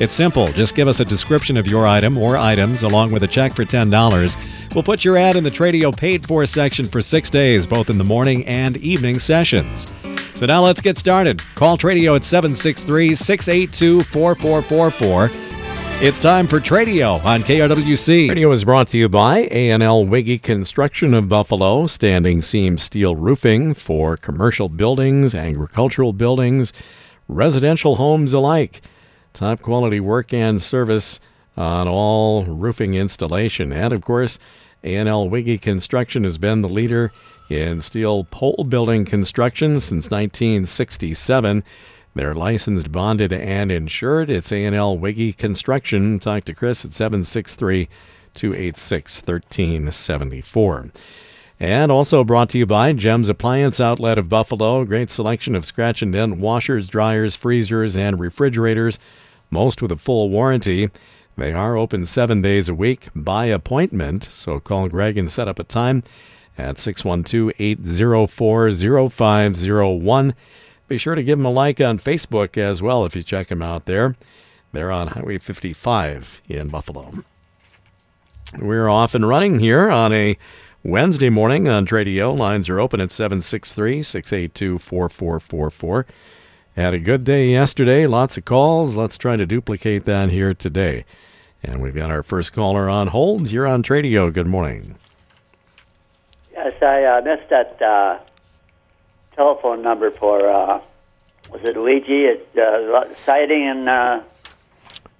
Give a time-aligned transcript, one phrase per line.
[0.00, 0.46] It's simple.
[0.48, 3.64] Just give us a description of your item or items along with a check for
[3.64, 4.72] $10.
[4.72, 7.98] We'll put your ad in the Tradio paid for section for six days, both in
[7.98, 9.96] the morning and evening sessions.
[10.34, 11.42] So now let's get started.
[11.56, 15.30] Call Tradio at 763 682 4444.
[16.00, 18.28] It's time for Tradio on KRWC.
[18.28, 23.74] Tradio is brought to you by A&L Wiggy Construction of Buffalo, standing seam steel roofing
[23.74, 26.72] for commercial buildings, agricultural buildings,
[27.26, 28.80] residential homes alike.
[29.38, 31.20] Top quality work and service
[31.56, 33.72] on all roofing installation.
[33.72, 34.40] And of course,
[34.82, 37.12] A&L Wiggy Construction has been the leader
[37.48, 41.62] in steel pole building construction since 1967.
[42.16, 44.28] They're licensed, bonded, and insured.
[44.28, 46.18] It's A&L Wiggy Construction.
[46.18, 47.88] Talk to Chris at 763
[48.34, 50.90] 286 1374.
[51.60, 54.84] And also brought to you by Gems Appliance Outlet of Buffalo.
[54.84, 58.98] Great selection of scratch and dent washers, dryers, freezers, and refrigerators,
[59.50, 60.90] most with a full warranty.
[61.36, 65.58] They are open seven days a week by appointment, so call Greg and set up
[65.58, 66.02] a time
[66.58, 68.72] at 612 804
[69.10, 70.34] 0501.
[70.88, 73.62] Be sure to give them a like on Facebook as well if you check them
[73.62, 74.16] out there.
[74.72, 77.12] They're on Highway 55 in Buffalo.
[78.58, 80.36] We're off and running here on a
[80.82, 82.36] Wednesday morning on Tradio.
[82.36, 86.06] Lines are open at 763 682 4444.
[86.78, 88.94] Had a good day yesterday, lots of calls.
[88.94, 91.04] Let's try to duplicate that here today.
[91.64, 93.50] And we've got our first caller on hold.
[93.50, 94.32] You're on Tradio.
[94.32, 94.94] Good morning.
[96.52, 98.20] Yes, I uh, missed that uh,
[99.34, 100.80] telephone number for uh,
[101.50, 102.26] was it Luigi?
[102.26, 104.20] It's uh, siding and uh,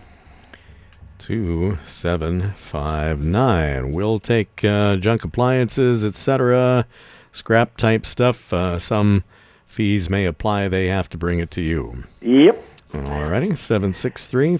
[1.20, 3.94] 2759.
[3.94, 6.86] We'll take uh, junk appliances, etc.,
[7.32, 8.52] scrap type stuff.
[8.52, 9.24] Uh, some
[9.66, 10.68] fees may apply.
[10.68, 12.04] They have to bring it to you.
[12.22, 12.62] Yep.
[12.94, 14.58] Alrighty, 763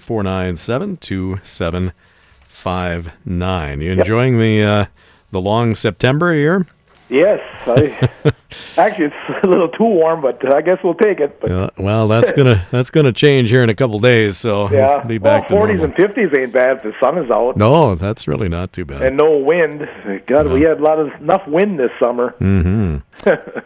[2.56, 3.80] 497 2759.
[3.80, 4.86] You enjoying the uh,
[5.30, 6.66] the long September here?
[7.08, 7.38] Yes.
[7.66, 8.08] I,
[8.78, 11.38] actually, it's a little too warm, but I guess we'll take it.
[11.46, 15.04] Yeah, well, that's gonna that's gonna change here in a couple days, so yeah.
[15.06, 15.84] be back well, 40s normal.
[15.84, 17.56] and 50s ain't bad if the sun is out.
[17.56, 19.02] No, that's really not too bad.
[19.02, 19.88] And no wind.
[20.26, 22.30] God, we had a lot of enough wind this summer.
[22.38, 22.96] hmm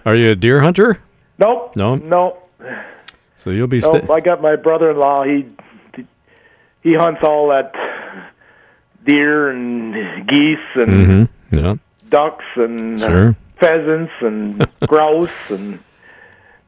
[0.05, 1.01] Are you a deer hunter?
[1.39, 1.75] Nope.
[1.77, 1.95] No?
[1.95, 2.37] No.
[3.37, 4.05] So you'll be Nope.
[4.05, 5.25] sta- I got my brother-in-law.
[5.25, 5.47] He
[6.83, 7.73] he hunts all that
[9.07, 11.77] deer and geese and Mhm, Yeah,
[12.09, 15.79] ducks and uh, pheasants and grouse and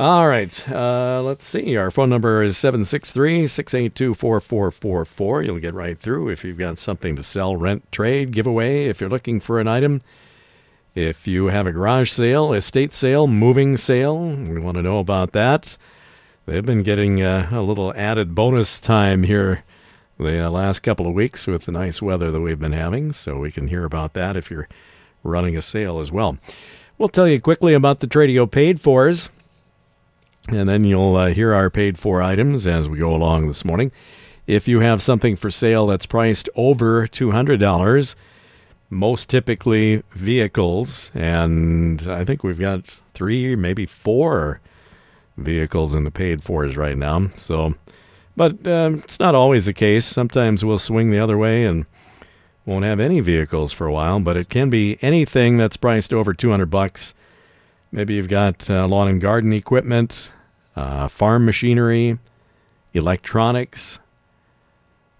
[0.00, 0.68] All right.
[0.68, 1.76] Uh, let's see.
[1.76, 5.42] Our phone number is 763 682 4444.
[5.42, 8.86] You'll get right through if you've got something to sell, rent, trade, giveaway.
[8.86, 10.00] If you're looking for an item,
[10.94, 15.32] if you have a garage sale, estate sale, moving sale, we want to know about
[15.32, 15.76] that.
[16.48, 19.64] They've been getting uh, a little added bonus time here
[20.18, 23.36] the uh, last couple of weeks with the nice weather that we've been having, so
[23.36, 24.66] we can hear about that if you're
[25.22, 26.38] running a sale as well.
[26.96, 29.28] We'll tell you quickly about the Tradio paid fors.
[30.48, 33.92] And then you'll uh, hear our paid for items as we go along this morning.
[34.46, 38.14] If you have something for sale that's priced over $200,
[38.88, 44.62] most typically vehicles, and I think we've got three, maybe four
[45.38, 47.30] vehicles in the paid fors right now.
[47.36, 47.74] So,
[48.36, 50.04] but um, it's not always the case.
[50.04, 51.86] Sometimes we'll swing the other way and
[52.66, 54.20] won't have any vehicles for a while.
[54.20, 57.14] But it can be anything that's priced over 200 bucks.
[57.90, 60.32] Maybe you've got uh, lawn and garden equipment,
[60.76, 62.18] uh, farm machinery,
[62.92, 63.98] electronics,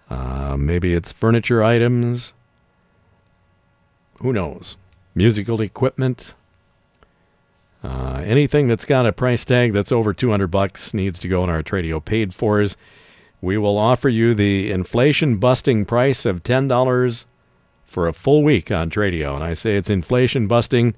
[0.09, 2.33] uh, maybe it's furniture items.
[4.21, 4.75] Who knows?
[5.13, 6.33] Musical equipment.
[7.83, 11.49] Uh, anything that's got a price tag that's over 200 bucks needs to go in
[11.49, 12.75] our Tradio paid fors.
[13.41, 17.25] We will offer you the inflation busting price of $10
[17.85, 19.35] for a full week on Tradio.
[19.35, 20.93] And I say it's inflation busting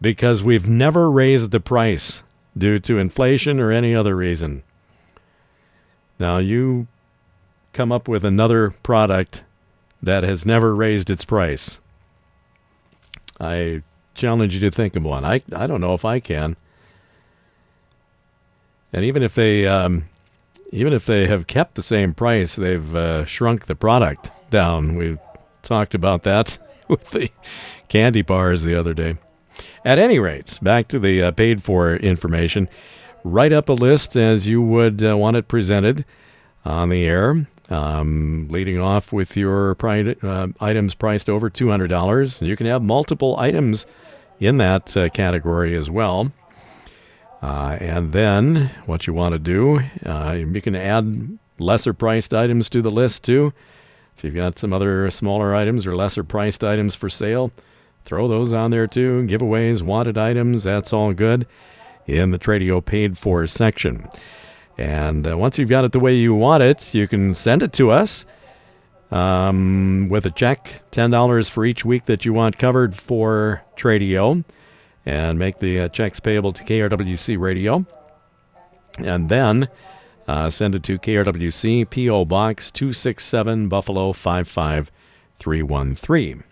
[0.00, 2.22] because we've never raised the price
[2.58, 4.64] due to inflation or any other reason.
[6.18, 6.88] Now, you
[7.72, 9.44] come up with another product
[10.02, 11.78] that has never raised its price.
[13.38, 13.82] I
[14.20, 15.24] challenge you to think of one.
[15.24, 16.56] I, I don't know if I can.
[18.92, 20.04] And even if they um,
[20.72, 24.96] even if they have kept the same price, they've uh, shrunk the product down.
[24.96, 25.18] We
[25.62, 26.58] talked about that
[26.88, 27.30] with the
[27.88, 29.16] candy bars the other day.
[29.84, 32.68] At any rate, back to the uh, paid for information.
[33.24, 36.04] Write up a list as you would uh, want it presented
[36.64, 42.46] on the air, um, leading off with your pri- uh, items priced over $200.
[42.46, 43.86] You can have multiple items
[44.40, 46.32] in that uh, category as well.
[47.42, 52.68] Uh, and then what you want to do, uh, you can add lesser priced items
[52.70, 53.52] to the list too.
[54.16, 57.52] If you've got some other smaller items or lesser priced items for sale,
[58.04, 59.26] Throw those on there too.
[59.28, 61.46] Giveaways, wanted items, that's all good
[62.06, 64.08] in the Tradio paid for section.
[64.78, 67.72] And uh, once you've got it the way you want it, you can send it
[67.74, 68.24] to us
[69.10, 74.44] um, with a check, $10 for each week that you want covered for Tradio,
[75.06, 77.84] and make the uh, checks payable to KRWC Radio.
[78.98, 79.68] And then
[80.28, 82.24] uh, send it to KRWC, P.O.
[82.24, 86.44] Box 267, Buffalo 55313.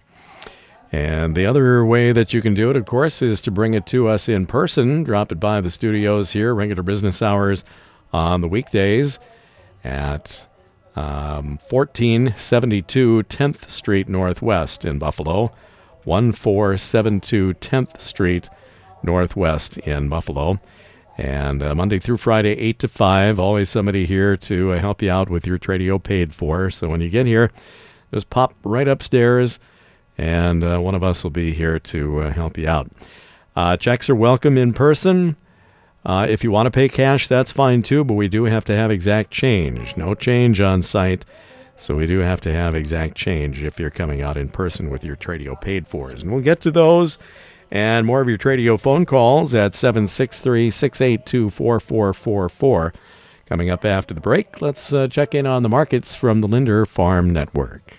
[0.90, 3.84] And the other way that you can do it, of course, is to bring it
[3.87, 5.04] to us in person.
[5.04, 7.62] Drop it by the studios here, regular business hours
[8.12, 9.19] on the weekdays
[9.84, 10.48] at
[10.99, 15.53] um, 1472 10th Street Northwest in Buffalo.
[16.05, 18.49] 1472 10th Street
[19.03, 20.59] Northwest in Buffalo.
[21.17, 23.39] And uh, Monday through Friday, 8 to 5.
[23.39, 26.71] Always somebody here to uh, help you out with your Tradio paid for.
[26.71, 27.53] So when you get here,
[28.12, 29.61] just pop right upstairs
[30.17, 32.91] and uh, one of us will be here to uh, help you out.
[33.55, 35.37] Uh, checks are welcome in person.
[36.05, 38.76] Uh, if you want to pay cash, that's fine too, but we do have to
[38.76, 39.97] have exact change.
[39.97, 41.25] No change on site,
[41.76, 45.05] so we do have to have exact change if you're coming out in person with
[45.05, 46.23] your Tradio paid fors.
[46.23, 47.19] And we'll get to those
[47.71, 52.93] and more of your Tradio phone calls at 763 682 4444.
[53.47, 56.85] Coming up after the break, let's uh, check in on the markets from the Linder
[56.85, 57.95] Farm Network.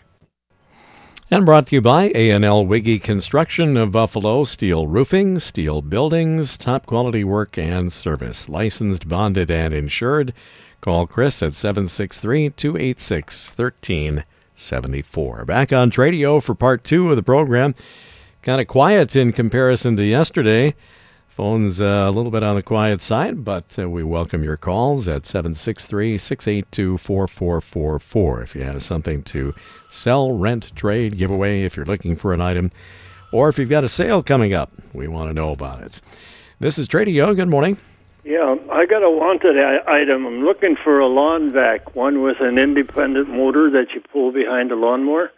[1.31, 6.88] And brought to you by A&L Wiggy Construction of Buffalo, steel roofing, steel buildings, top
[6.88, 8.50] quality work and service.
[8.50, 10.33] Licensed, bonded, and insured.
[10.81, 15.45] Call Chris at 763 286 1374.
[15.45, 17.75] Back on Tradio for part two of the program.
[18.41, 20.74] Kind of quiet in comparison to yesterday.
[21.39, 25.08] Phone's uh, a little bit on the quiet side, but uh, we welcome your calls
[25.08, 29.55] at 763 682 4444 if you have something to
[29.89, 32.69] sell, rent, trade, give away, if you're looking for an item,
[33.31, 34.74] or if you've got a sale coming up.
[34.91, 36.01] We want to know about it.
[36.60, 37.34] This is Tradio.
[37.34, 37.77] Good morning.
[38.25, 40.25] Yeah, I got a wanted item.
[40.25, 44.74] I'm looking for a lawn vac, one with an independent motor that you pull behind
[44.74, 45.31] a lawnmower.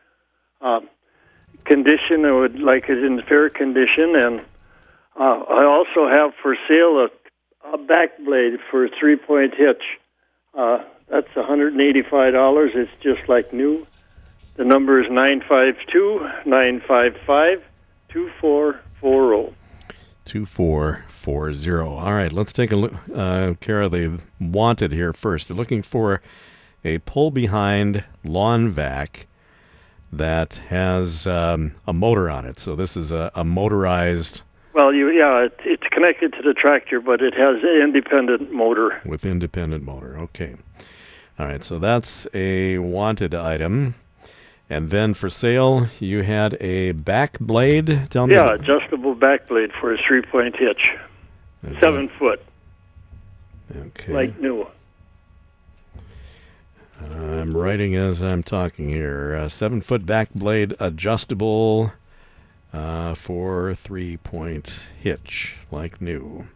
[0.62, 0.80] Uh,
[1.66, 4.42] condition, I would like it in fair condition, and
[5.20, 9.84] uh, I also have for sale a, a back blade for a three point hitch.
[10.58, 12.76] Uh, that's $185.
[12.76, 13.86] It's just like new.
[14.56, 17.64] The number is 952 955
[18.10, 19.56] 2440.
[20.26, 21.82] 2440.
[21.82, 25.50] All right, let's take a look, uh, care of the wanted here first.
[25.50, 26.22] You're looking for
[26.84, 29.28] a pull behind lawn vac
[30.12, 32.60] that has um, a motor on it.
[32.60, 34.42] So this is a, a motorized
[34.74, 39.02] Well, you yeah, it, it's connected to the tractor, but it has an independent motor.
[39.06, 40.18] with independent motor.
[40.18, 40.56] Okay.
[41.40, 43.96] All right, so that's a wanted item.
[44.70, 48.08] And then for sale, you had a back blade.
[48.10, 48.36] Tell me.
[48.36, 50.92] Yeah, adjustable back blade for a three-point hitch,
[51.82, 52.42] seven foot,
[53.76, 54.14] Okay.
[54.14, 54.66] like new.
[57.02, 59.36] I'm writing as I'm talking here.
[59.36, 61.92] Uh, seven foot back blade adjustable
[62.74, 66.48] uh, for three point hitch, like new.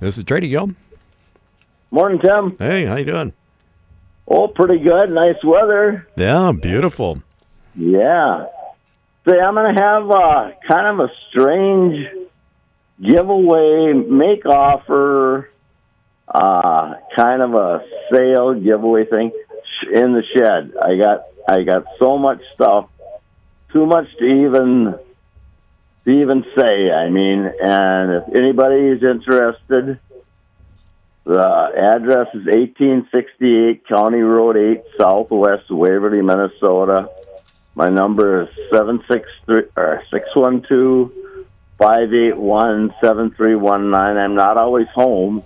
[0.00, 0.74] This is Tradio.
[1.90, 2.56] Morning, Tim.
[2.58, 3.32] Hey, how you doing?
[4.26, 5.10] Oh, pretty good.
[5.10, 6.06] Nice weather.
[6.16, 7.22] Yeah, beautiful.
[7.74, 8.46] Yeah.
[9.26, 12.06] Say, I'm going to have uh, kind of a strange
[13.00, 15.50] giveaway make offer,
[16.26, 19.32] uh, kind of a sale giveaway thing
[19.92, 20.72] in the shed.
[20.80, 22.88] I got I got so much stuff,
[23.72, 24.98] too much to even
[26.04, 26.90] to even say.
[26.90, 29.98] I mean, and if anybody is interested,
[31.24, 37.10] the address is 1868 County Road 8, Southwest Waverly, Minnesota.
[37.74, 41.12] My number is 763 or 612
[41.78, 43.94] 581 7319.
[43.94, 45.44] I'm not always home.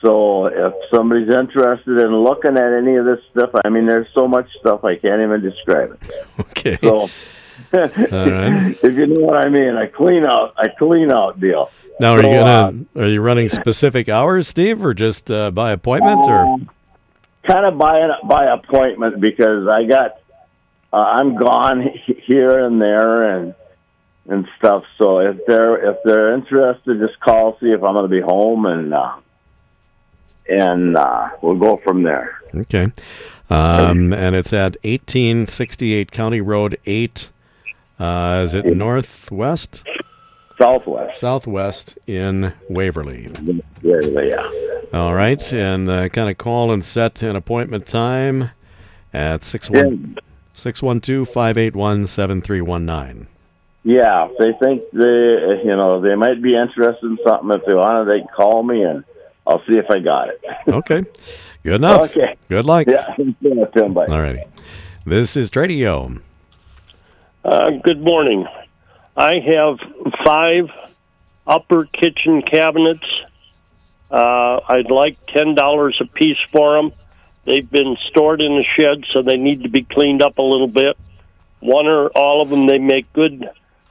[0.00, 4.28] So if somebody's interested in looking at any of this stuff, I mean, there's so
[4.28, 6.26] much stuff I can't even describe it.
[6.40, 6.78] Okay.
[6.82, 7.08] So
[7.72, 8.76] right.
[8.84, 11.70] if you know what I mean, I clean out, I clean out deal.
[11.98, 15.72] Now, are you So, gonna are you running specific hours, Steve, or just uh, by
[15.72, 16.58] appointment, or
[17.48, 20.18] kind of by by appointment because I got
[20.92, 21.88] uh, I'm gone
[22.26, 23.54] here and there and
[24.28, 24.84] and stuff.
[24.98, 28.66] So if they're if they're interested, just call see if I'm going to be home
[28.66, 29.16] and uh,
[30.48, 32.40] and uh, we'll go from there.
[32.54, 32.92] okay?
[33.48, 37.30] Um, and it's at 1868 County Road 8.
[37.98, 39.82] Uh, is it northwest,
[40.58, 43.30] Southwest, southwest in Waverly?
[43.82, 44.50] yeah, yeah.
[44.92, 48.50] All right, and uh, kind of call and set an appointment time
[49.14, 50.18] at 61
[50.56, 53.26] 612-581-7319.
[53.86, 57.52] Yeah, if they think they you know they might be interested in something.
[57.52, 59.04] If they want it, they can call me and
[59.46, 60.40] I'll see if I got it.
[60.66, 61.04] Okay,
[61.62, 62.10] good enough.
[62.10, 62.34] Okay.
[62.48, 62.88] Good luck.
[62.88, 64.06] Yeah, yeah, Tim, bye.
[64.06, 64.42] All righty.
[65.04, 66.20] This is Tradio.
[67.44, 68.44] Uh, good morning.
[69.16, 69.78] I have
[70.24, 70.68] five
[71.46, 73.06] upper kitchen cabinets.
[74.10, 76.90] Uh, I'd like ten dollars a piece for them.
[77.44, 80.66] They've been stored in the shed, so they need to be cleaned up a little
[80.66, 80.96] bit.
[81.60, 83.48] One or all of them, they make good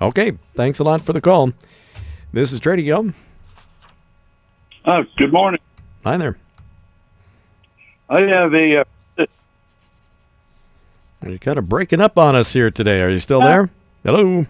[0.00, 0.32] Okay.
[0.54, 1.52] Thanks a lot for the call.
[2.32, 3.12] This is Tradio.
[4.84, 5.60] Uh, good morning.
[6.04, 6.38] Hi there.
[8.08, 8.80] I have a.
[9.18, 9.26] Uh,
[11.26, 13.02] You're kind of breaking up on us here today.
[13.02, 13.68] Are you still there?
[14.04, 14.46] Hello.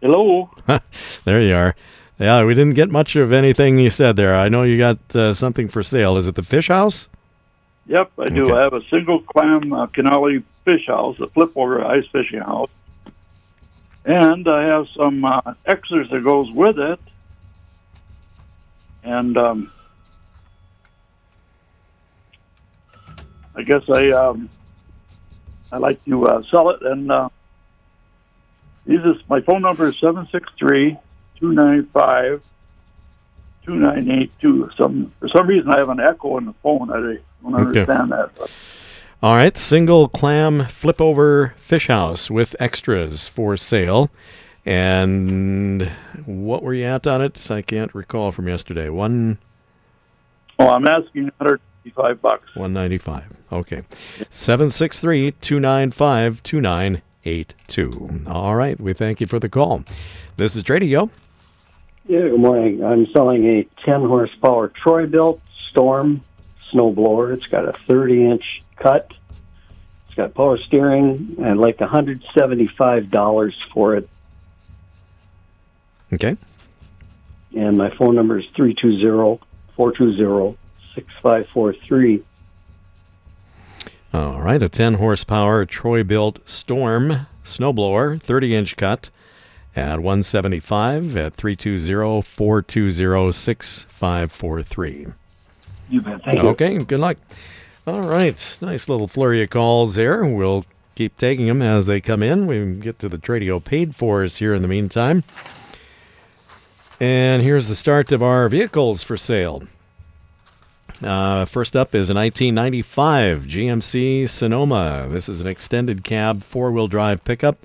[0.00, 0.50] hello.
[1.24, 1.76] there you are.
[2.18, 4.34] Yeah, we didn't get much of anything you said there.
[4.34, 6.16] I know you got uh, something for sale.
[6.16, 7.08] Is it the fish house?
[7.86, 8.46] Yep, I do.
[8.46, 8.54] Okay.
[8.54, 12.70] I have a single clam uh, canali fish house, a flip over ice fishing house,
[14.04, 17.00] and I have some uh, extras that goes with it.
[19.04, 19.70] And um,
[23.54, 24.48] I guess I um,
[25.70, 26.82] I like to uh, sell it.
[26.82, 27.28] And uh,
[28.86, 30.96] these is my phone number is seven six three
[31.38, 32.42] two nine five.
[33.64, 34.70] 2982.
[34.76, 36.88] Some for some reason I have an echo in the phone.
[36.90, 36.94] I
[37.42, 37.80] don't Okay.
[37.80, 38.30] understand that.
[38.38, 38.48] But
[39.22, 44.08] All right, single clam flip over fish house with extras for sale.
[44.64, 45.90] And
[46.26, 47.50] what were you at on it?
[47.50, 48.88] I can't recall from yesterday.
[48.88, 49.38] One
[50.60, 52.54] oh, I'm asking 155 bucks.
[52.54, 53.24] one ninety five.
[53.50, 53.82] Okay.
[54.30, 58.26] Seven six three two nine five two nine 82.
[58.28, 59.82] All right, we thank you for the call.
[60.36, 61.10] This is Tradio.
[62.08, 62.84] Yeah, good morning.
[62.84, 66.22] I'm selling a 10 horsepower Troy-Bilt Storm
[66.72, 67.32] snowblower.
[67.34, 69.12] It's got a 30 inch cut.
[70.06, 74.08] It's got power steering and like $175 for it.
[76.12, 76.36] Okay.
[77.56, 79.40] And my phone number is 320
[79.74, 80.56] 420
[80.94, 82.22] 6543.
[84.14, 89.10] All right, a 10 horsepower Troy-Bilt Storm snowblower, 30 inch cut
[89.76, 95.06] at 175 at 320 420 6543.
[95.88, 96.22] You bet.
[96.24, 96.48] Thank you.
[96.48, 97.18] Okay, good luck.
[97.86, 100.24] All right, nice little flurry of calls there.
[100.24, 100.64] We'll
[100.96, 102.46] keep taking them as they come in.
[102.46, 105.22] We get to the Tradio paid for us here in the meantime.
[106.98, 109.62] And here's the start of our vehicles for sale.
[111.02, 115.06] Uh, first up is a 1995 GMC Sonoma.
[115.10, 117.58] This is an extended cab four wheel drive pickup.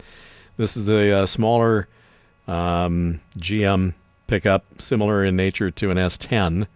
[0.57, 1.87] This is the uh, smaller
[2.51, 3.93] um, GM
[4.27, 6.67] pickup, similar in nature to an S10.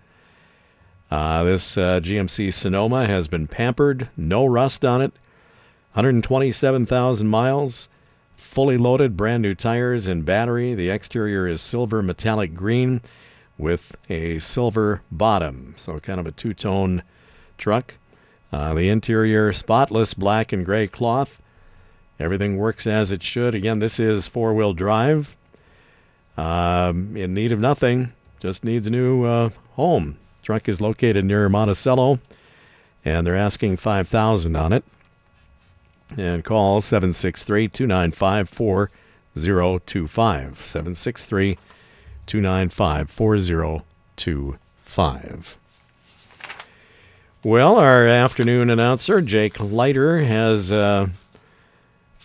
[1.12, 5.12] Uh, this uh, GMC Sonoma has been pampered, no rust on it,
[5.94, 7.89] 127,000 miles,
[8.38, 10.74] fully loaded, brand new tires and battery.
[10.75, 13.01] The exterior is silver metallic green
[13.58, 17.03] with a silver bottom, so kind of a two tone
[17.58, 17.96] truck.
[18.53, 21.41] Uh, the interior, spotless black and gray cloth.
[22.17, 23.53] Everything works as it should.
[23.53, 25.36] Again, this is four wheel drive.
[26.38, 30.18] Um, in need of nothing, just needs a new uh, home.
[30.44, 32.20] Truck is located near Monticello,
[33.04, 34.84] and they're asking 5000 on it.
[36.18, 40.63] And call 763 295 4025.
[40.63, 41.58] 763
[42.27, 45.58] 295 4025.
[47.44, 51.10] Well, our afternoon announcer, Jake Leiter, has a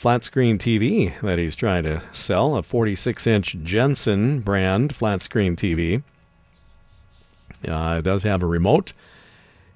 [0.01, 5.57] flat screen TV that he's trying to sell a 46 inch Jensen brand flat screen
[5.57, 6.03] TV.
[7.69, 8.95] Uh, it does have a remote,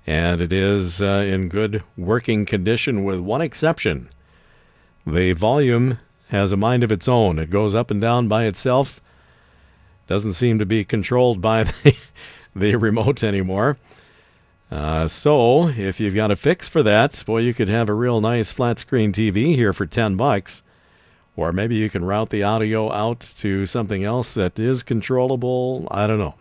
[0.07, 4.09] and it is uh, in good working condition with one exception.
[5.07, 5.98] The volume
[6.31, 9.03] has a mind of its own, it goes up and down by itself
[10.07, 11.94] doesn't seem to be controlled by the,
[12.57, 13.77] the remote anymore.
[14.74, 18.20] Uh, so, if you've got a fix for that, boy, you could have a real
[18.20, 20.64] nice flat screen TV here for 10 bucks.
[21.37, 25.87] Or maybe you can route the audio out to something else that is controllable.
[25.92, 26.34] I don't know.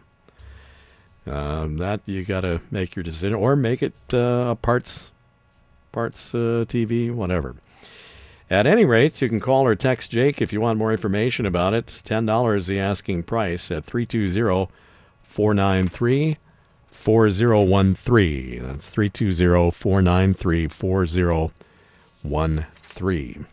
[1.31, 5.11] Um, that you got to make your decision, or make it uh, a parts
[5.91, 7.55] parts uh, TV, whatever.
[8.49, 11.75] At any rate, you can call or text Jake if you want more information about
[11.75, 11.85] it.
[11.85, 14.71] $10 the asking price at 320
[15.29, 16.37] 493
[16.93, 18.63] 4013.
[18.65, 23.47] That's 320 493 4013.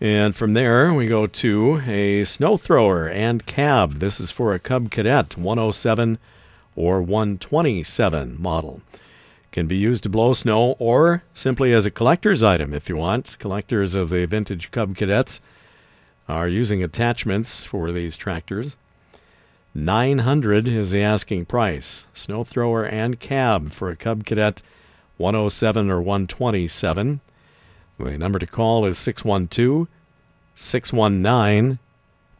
[0.00, 3.98] And from there, we go to a snow thrower and cab.
[3.98, 6.18] This is for a Cub Cadet 107
[6.76, 8.80] or 127 model.
[9.50, 13.40] Can be used to blow snow or simply as a collector's item if you want.
[13.40, 15.40] Collectors of the vintage Cub Cadets
[16.28, 18.76] are using attachments for these tractors.
[19.74, 22.06] 900 is the asking price.
[22.14, 24.62] Snow thrower and cab for a Cub Cadet
[25.18, 27.20] 107 or 127.
[27.98, 29.88] The number to call is 612
[30.56, 31.78] 619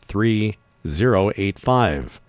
[0.07, 2.21] 3085.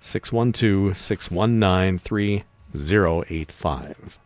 [0.00, 4.18] 612 619 3085.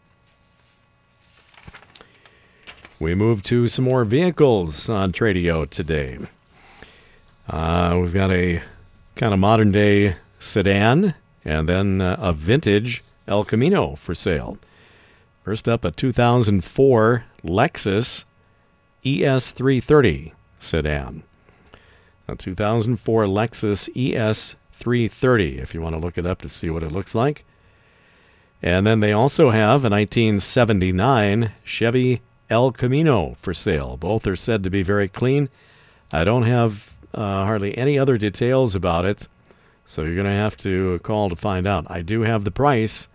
[3.00, 6.18] We move to some more vehicles on Tradio today.
[7.48, 8.62] Uh, we've got a
[9.16, 14.58] kind of modern day sedan and then uh, a vintage El Camino for sale.
[15.44, 18.24] First up, a 2004 Lexus
[19.04, 21.22] ES330 sedan.
[22.26, 26.92] A 2004 Lexus ES330, if you want to look it up to see what it
[26.92, 27.44] looks like.
[28.62, 33.98] And then they also have a 1979 Chevy El Camino for sale.
[33.98, 35.50] Both are said to be very clean.
[36.10, 39.26] I don't have uh, hardly any other details about it,
[39.86, 41.86] so you're going to have to call to find out.
[41.88, 43.08] I do have the price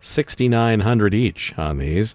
[0.00, 2.14] 6900 each on these.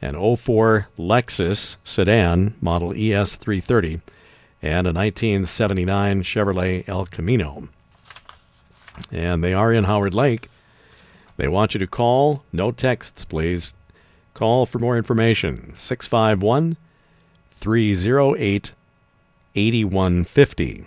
[0.00, 4.00] An 04 Lexus sedan model ES330
[4.62, 7.68] and a 1979 Chevrolet El Camino.
[9.10, 10.50] And they are in Howard Lake.
[11.36, 13.72] They want you to call, no texts, please.
[14.34, 16.76] Call for more information 651
[17.60, 18.72] 308
[19.58, 20.86] 8150.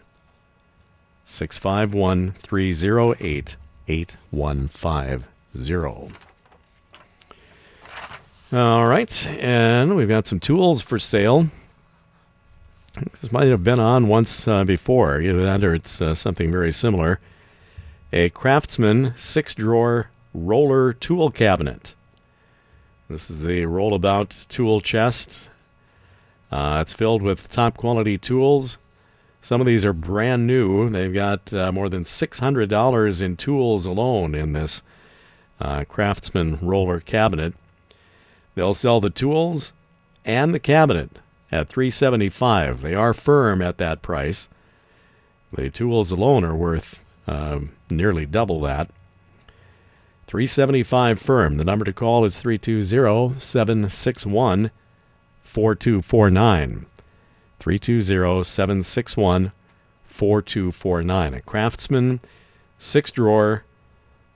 [1.25, 3.55] 651 308
[3.87, 6.15] 8150.
[8.53, 11.49] All right, and we've got some tools for sale.
[13.21, 16.71] This might have been on once uh, before, either that or it's uh, something very
[16.71, 17.19] similar.
[18.13, 21.93] A Craftsman six drawer roller tool cabinet.
[23.09, 25.49] This is the rollabout tool chest.
[26.51, 28.77] Uh, it's filled with top quality tools.
[29.41, 30.89] Some of these are brand new.
[30.89, 34.83] They've got uh, more than $600 in tools alone in this
[35.59, 37.53] uh, Craftsman roller cabinet.
[38.55, 39.71] They'll sell the tools
[40.25, 41.19] and the cabinet
[41.51, 42.81] at 375.
[42.81, 44.49] They are firm at that price.
[45.53, 47.59] The tools alone are worth uh,
[47.89, 48.89] nearly double that.
[50.27, 51.57] 375 firm.
[51.57, 54.71] The number to call is 320 761
[55.51, 56.85] 4249.
[57.59, 59.51] 320 761
[60.07, 61.33] 4249.
[61.33, 62.19] A Craftsman
[62.79, 63.63] six drawer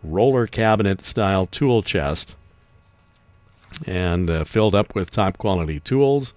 [0.04, 2.36] roller cabinet style tool chest
[3.88, 6.34] and uh, filled up with top quality tools,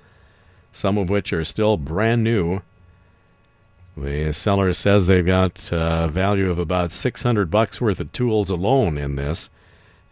[0.73, 2.61] some of which are still brand new.
[3.97, 8.97] The seller says they've got a value of about 600 bucks worth of tools alone
[8.97, 9.51] in this,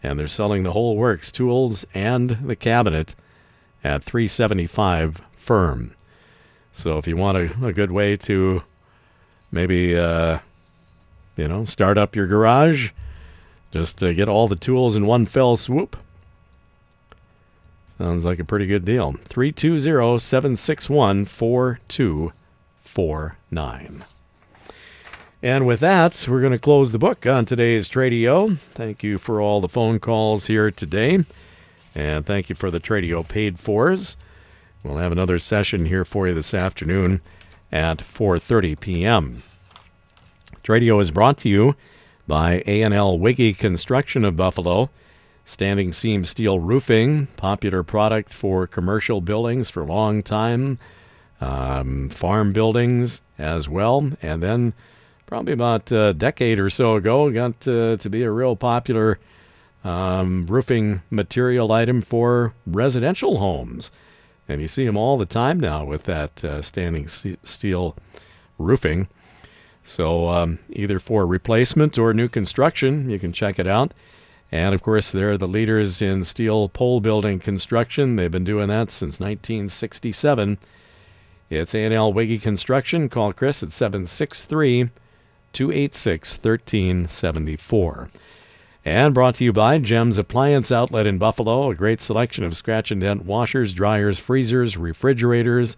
[0.03, 3.15] and they're selling the whole works, tools and the cabinet,
[3.83, 5.93] at 375 firm.
[6.73, 8.61] So if you want a, a good way to
[9.51, 10.39] maybe uh,
[11.35, 12.91] you know start up your garage,
[13.71, 15.97] just uh, get all the tools in one fell swoop.
[17.97, 19.13] Sounds like a pretty good deal.
[19.29, 24.05] 320 761 4249.
[25.41, 28.59] And with that, we're going to close the book on today's Tradio.
[28.75, 31.23] Thank you for all the phone calls here today.
[31.97, 34.17] And thank you for the Tradio paid fors.
[34.83, 37.21] We'll have another session here for you this afternoon
[37.71, 39.41] at 4:30 p.m.
[40.63, 41.75] Tradio is brought to you
[42.27, 44.91] by A&L Wiggy Construction of Buffalo.
[45.45, 50.77] Standing seam steel roofing, popular product for commercial buildings for a long time,
[51.41, 54.71] um, farm buildings as well, and then
[55.25, 59.17] probably about a decade or so ago got to be a real popular
[59.83, 63.91] um, roofing material item for residential homes.
[64.49, 67.95] And you see them all the time now with that uh, standing steel
[68.57, 69.07] roofing.
[69.83, 73.93] So um, either for replacement or new construction, you can check it out.
[74.51, 78.15] And of course, they're the leaders in steel pole building construction.
[78.15, 80.57] They've been doing that since 1967.
[81.49, 83.09] It's A&L Wiggy Construction.
[83.09, 84.89] Call Chris at 763
[85.53, 88.09] 286 1374.
[88.87, 91.69] And brought to you by Gems Appliance Outlet in Buffalo.
[91.69, 95.75] A great selection of scratch and dent washers, dryers, freezers, refrigerators,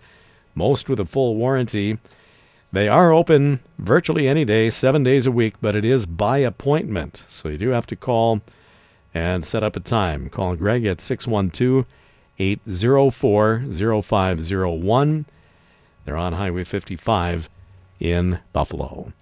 [0.53, 1.97] most with a full warranty.
[2.71, 7.25] They are open virtually any day, seven days a week, but it is by appointment.
[7.29, 8.41] So you do have to call
[9.11, 10.29] and set up a time.
[10.29, 11.87] Call Greg at 612
[12.37, 15.25] 804 0501.
[16.05, 17.49] They're on Highway 55
[17.99, 19.13] in Buffalo.